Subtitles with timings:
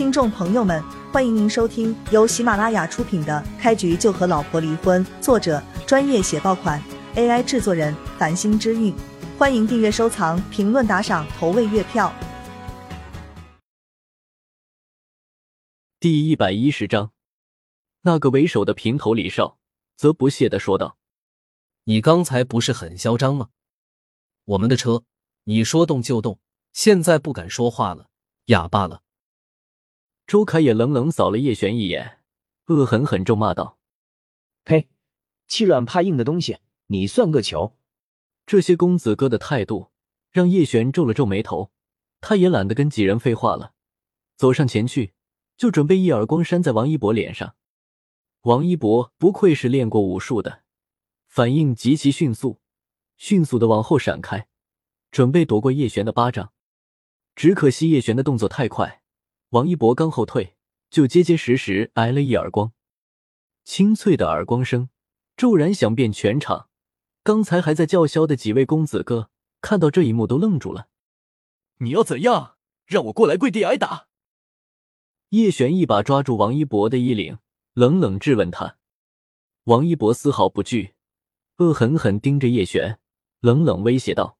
[0.00, 6.82] 听众朋友们，欢迎您收听由喜马拉雅出品的《开局就和老婆离婚》，作者专业写爆款
[7.16, 8.94] ，AI 制作人繁星之韵。
[9.38, 12.10] 欢迎订阅、收藏、评论、打赏、投喂月票。
[16.00, 17.12] 第一百一十章，
[18.00, 19.58] 那个为首的平头李少
[19.98, 20.96] 则不屑的说道
[21.84, 23.50] ：“你刚才不是很嚣张吗？
[24.46, 25.02] 我们的车，
[25.44, 26.38] 你说动就动，
[26.72, 28.06] 现在不敢说话了，
[28.46, 29.02] 哑巴了。”
[30.30, 32.20] 周凯也冷冷扫了叶璇一眼，
[32.66, 33.80] 恶狠狠咒骂道
[34.62, 34.88] ：“呸！
[35.48, 37.76] 欺软怕硬的东西，你算个球！”
[38.46, 39.90] 这些公子哥的态度
[40.30, 41.72] 让叶璇皱了皱眉头，
[42.20, 43.72] 他也懒得跟几人废话了，
[44.36, 45.14] 走上前去
[45.56, 47.56] 就准备一耳光扇在王一博脸上。
[48.42, 50.62] 王一博不愧是练过武术的，
[51.26, 52.60] 反应极其迅速，
[53.16, 54.46] 迅速的往后闪开，
[55.10, 56.52] 准备躲过叶璇的巴掌。
[57.34, 58.99] 只可惜叶璇的动作太快。
[59.50, 60.56] 王一博刚后退，
[60.90, 62.72] 就结结实实挨了一耳光，
[63.64, 64.90] 清脆的耳光声
[65.36, 66.68] 骤然响遍全场。
[67.24, 69.30] 刚才还在叫嚣的几位公子哥
[69.60, 70.88] 看到这一幕都愣住了。
[71.78, 72.58] 你要怎样？
[72.86, 74.06] 让我过来跪地挨打？
[75.30, 77.38] 叶璇一把抓住王一博的衣领，
[77.74, 78.78] 冷冷质问他。
[79.64, 80.94] 王一博丝毫不惧，
[81.56, 83.00] 恶狠狠盯着叶璇，
[83.40, 84.38] 冷冷威胁道：“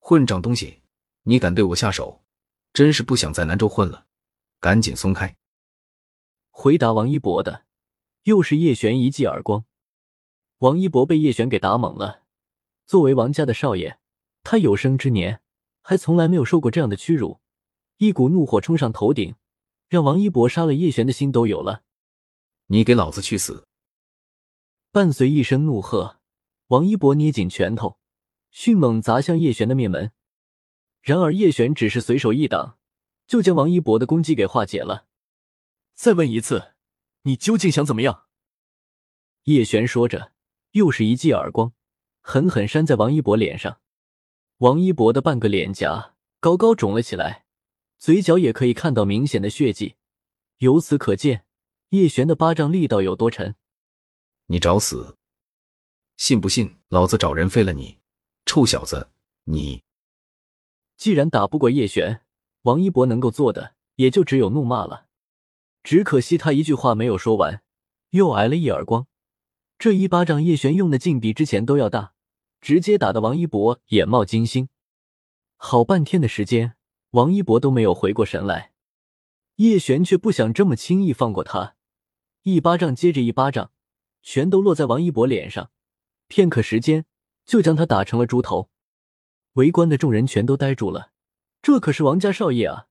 [0.00, 0.80] 混账东西，
[1.24, 2.24] 你敢对我下手，
[2.72, 4.06] 真是不想在南州混了！”
[4.62, 5.36] 赶紧松开！
[6.52, 7.64] 回答王一博的
[8.22, 9.64] 又是叶璇一记耳光。
[10.58, 12.22] 王一博被叶璇给打懵了。
[12.86, 13.98] 作为王家的少爷，
[14.44, 15.42] 他有生之年
[15.80, 17.40] 还从来没有受过这样的屈辱，
[17.96, 19.34] 一股怒火冲上头顶，
[19.88, 21.82] 让王一博杀了叶璇的心都有了。
[22.66, 23.66] 你给老子去死！
[24.92, 26.20] 伴随一声怒喝，
[26.68, 27.98] 王一博捏紧拳头，
[28.52, 30.12] 迅猛砸向叶璇的面门。
[31.00, 32.78] 然而叶璇只是随手一挡。
[33.32, 35.06] 就将王一博的攻击给化解了。
[35.94, 36.74] 再问一次，
[37.22, 38.26] 你究竟想怎么样？
[39.44, 40.34] 叶璇说着，
[40.72, 41.72] 又是一记耳光，
[42.20, 43.80] 狠狠扇在王一博脸上。
[44.58, 47.46] 王一博的半个脸颊高高肿了起来，
[47.96, 49.96] 嘴角也可以看到明显的血迹。
[50.58, 51.46] 由此可见，
[51.88, 53.56] 叶璇的巴掌力道有多沉。
[54.48, 55.16] 你找死！
[56.18, 57.98] 信不信老子找人废了你？
[58.44, 59.08] 臭小子，
[59.44, 59.82] 你
[60.98, 62.26] 既然打不过叶璇。
[62.62, 65.06] 王一博能够做的也就只有怒骂了，
[65.82, 67.62] 只可惜他一句话没有说完，
[68.10, 69.06] 又挨了一耳光。
[69.78, 72.14] 这一巴掌叶璇用的劲比之前都要大，
[72.60, 74.68] 直接打得王一博眼冒金星。
[75.56, 76.74] 好半天的时间，
[77.10, 78.72] 王一博都没有回过神来，
[79.56, 81.74] 叶璇却不想这么轻易放过他，
[82.42, 83.72] 一巴掌接着一巴掌，
[84.22, 85.70] 全都落在王一博脸上，
[86.28, 87.06] 片刻时间
[87.44, 88.70] 就将他打成了猪头。
[89.54, 91.11] 围观的众人全都呆住了。
[91.62, 92.88] 这可是王家少爷啊，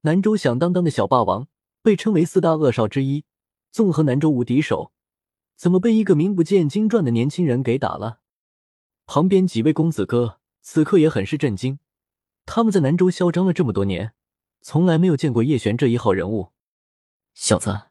[0.00, 1.46] 南州响当当的小霸王，
[1.80, 3.24] 被称为四大恶少之一，
[3.70, 4.92] 纵横南州无敌手，
[5.54, 8.18] 怎么被一个名不见经传的年轻人给打了？
[9.06, 11.78] 旁边几位公子哥此刻也很是震惊，
[12.44, 14.12] 他们在南州嚣张了这么多年，
[14.60, 16.50] 从来没有见过叶璇这一号人物。
[17.34, 17.90] 小子，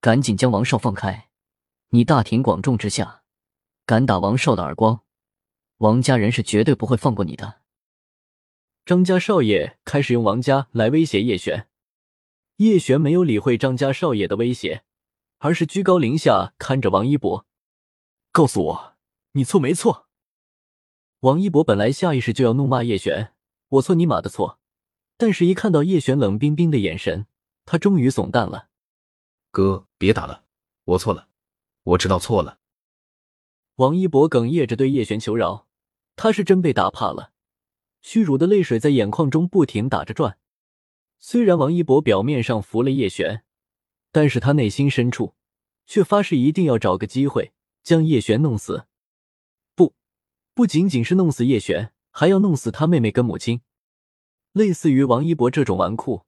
[0.00, 1.30] 赶紧将王少放开！
[1.88, 3.22] 你大庭广众之下
[3.84, 5.00] 敢打王少的耳光，
[5.78, 7.57] 王家人是绝对不会放过你的。
[8.88, 11.68] 张家少爷开始用王家来威胁叶璇，
[12.56, 14.82] 叶璇没有理会张家少爷的威胁，
[15.40, 17.44] 而是居高临下看着王一博，
[18.32, 18.94] 告诉我
[19.32, 20.06] 你错没错？
[21.20, 23.34] 王一博本来下意识就要怒骂叶璇，
[23.68, 24.58] 我错你妈的错，
[25.18, 27.26] 但是，一看到叶璇冷冰冰的眼神，
[27.66, 28.68] 他终于怂蛋了。
[29.50, 30.44] 哥，别打了，
[30.84, 31.28] 我错了，
[31.82, 32.60] 我知道错了。
[33.74, 35.66] 王一博哽咽着对叶璇求饶，
[36.16, 37.32] 他是真被打怕了。
[38.10, 40.38] 屈辱的泪水在眼眶中不停打着转。
[41.18, 43.44] 虽然王一博表面上服了叶璇，
[44.10, 45.34] 但是他内心深处
[45.84, 47.52] 却发誓一定要找个机会
[47.82, 48.86] 将叶璇弄死。
[49.74, 49.94] 不，
[50.54, 53.60] 不仅仅是弄死叶璇，还要弄死他妹妹跟母亲。
[54.52, 56.22] 类似于王一博这种纨绔，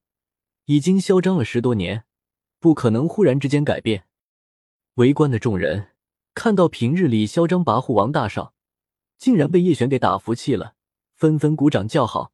[0.67, 2.05] 已经嚣张了十多年，
[2.59, 4.05] 不可能忽然之间改变。
[4.97, 5.93] 围观的众人
[6.35, 8.53] 看到平日里嚣张跋扈王大少，
[9.17, 10.75] 竟然被叶璇给打服气了。
[11.21, 12.33] 纷纷鼓掌叫好，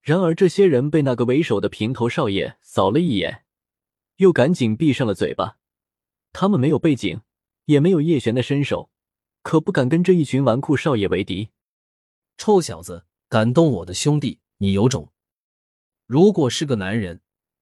[0.00, 3.44] 然而这些人被那个为首的平头少爷扫了一眼，
[4.16, 5.58] 又赶紧闭上了嘴巴。
[6.32, 7.20] 他们没有背景，
[7.66, 8.90] 也没有叶璇的身手，
[9.44, 11.50] 可不敢跟这一群纨绔少爷为敌。
[12.36, 15.12] 臭小子，敢动我的兄弟，你有种！
[16.06, 17.20] 如果是个男人，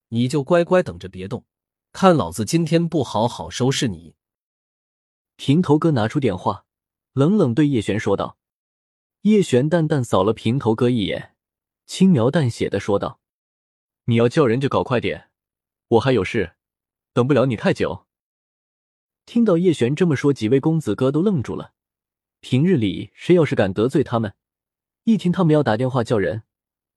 [0.08, 1.44] 你就乖乖等着别动，
[1.92, 4.14] 看老子今天不好好收拾你！
[5.36, 6.64] 平头哥拿出电话，
[7.12, 8.38] 冷冷对叶璇说道。
[9.22, 11.34] 叶璇淡淡扫了平头哥一眼，
[11.84, 13.20] 轻描淡写的说道
[14.06, 15.30] ：“你要叫人就搞快点，
[15.88, 16.54] 我还有事，
[17.12, 18.06] 等不了你太久。
[19.26, 21.74] 听到叶璇这么说，几位公子哥都愣住了。
[22.40, 24.34] 平日里谁要是敢得罪他们，
[25.04, 26.44] 一听他们要打电话叫人，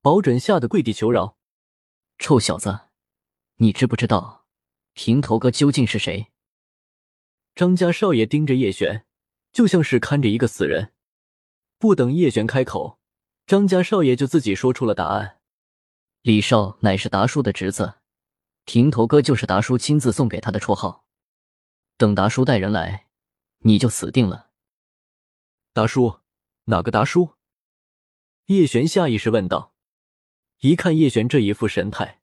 [0.02, 1.38] 保准吓得跪地求饶。
[2.18, 2.88] 臭小子，
[3.58, 4.46] 你知不知道
[4.94, 6.28] 平头哥究竟是谁？
[7.54, 9.06] 张家少爷盯着叶璇，
[9.52, 10.94] 就像是看着一个死人。
[11.84, 12.98] 不等叶璇开口，
[13.46, 15.42] 张家少爷就自己说出了答案：
[16.22, 17.96] 李少乃是达叔的侄子，
[18.64, 21.06] 平头哥就是达叔亲自送给他的绰号。
[21.98, 23.08] 等达叔带人来，
[23.66, 24.52] 你就死定了。
[25.74, 26.22] 达叔，
[26.68, 27.32] 哪个达叔？
[28.46, 29.74] 叶璇下意识问道。
[30.62, 32.22] 一看叶璇这一副神态，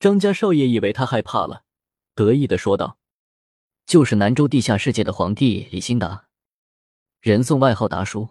[0.00, 1.62] 张家少爷以为他害怕了，
[2.16, 2.98] 得意的说道。
[3.86, 6.26] 就是南州地下世界的皇帝李兴达，
[7.20, 8.30] 人送外号达叔。